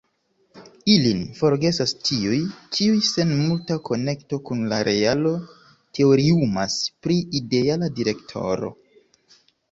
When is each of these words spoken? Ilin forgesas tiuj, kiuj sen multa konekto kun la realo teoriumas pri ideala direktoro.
Ilin 0.91 1.19
forgesas 1.39 1.91
tiuj, 2.05 2.37
kiuj 2.77 2.95
sen 3.07 3.33
multa 3.41 3.77
konekto 3.89 4.39
kun 4.47 4.63
la 4.71 4.79
realo 4.87 5.33
teoriumas 5.99 6.79
pri 7.07 7.19
ideala 7.41 7.91
direktoro. 8.01 8.73